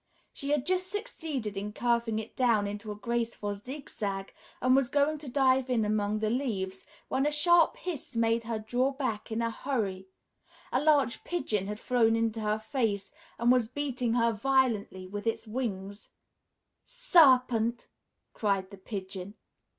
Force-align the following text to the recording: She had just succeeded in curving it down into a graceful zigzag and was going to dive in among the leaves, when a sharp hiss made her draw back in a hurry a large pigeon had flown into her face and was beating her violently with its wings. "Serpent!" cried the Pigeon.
She 0.33 0.49
had 0.49 0.65
just 0.65 0.89
succeeded 0.89 1.55
in 1.55 1.73
curving 1.73 2.17
it 2.17 2.35
down 2.35 2.65
into 2.65 2.91
a 2.91 2.95
graceful 2.95 3.53
zigzag 3.53 4.33
and 4.59 4.75
was 4.75 4.89
going 4.89 5.19
to 5.19 5.29
dive 5.29 5.69
in 5.69 5.85
among 5.85 6.17
the 6.17 6.31
leaves, 6.31 6.87
when 7.07 7.27
a 7.27 7.31
sharp 7.31 7.75
hiss 7.77 8.15
made 8.15 8.41
her 8.45 8.57
draw 8.57 8.93
back 8.93 9.31
in 9.31 9.43
a 9.43 9.51
hurry 9.51 10.07
a 10.71 10.81
large 10.81 11.23
pigeon 11.23 11.67
had 11.67 11.79
flown 11.79 12.15
into 12.15 12.39
her 12.41 12.57
face 12.57 13.13
and 13.37 13.51
was 13.51 13.67
beating 13.67 14.15
her 14.15 14.31
violently 14.33 15.05
with 15.05 15.27
its 15.27 15.47
wings. 15.47 16.09
"Serpent!" 16.83 17.87
cried 18.33 18.71
the 18.71 18.77
Pigeon. 18.79 19.35